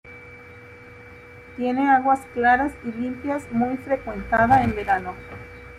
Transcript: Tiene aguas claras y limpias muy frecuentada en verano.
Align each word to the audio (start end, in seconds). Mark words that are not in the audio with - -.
Tiene 1.57 1.91
aguas 1.91 2.21
claras 2.33 2.73
y 2.83 2.91
limpias 2.91 3.43
muy 3.51 3.77
frecuentada 3.77 4.63
en 4.63 4.75
verano. 4.75 5.13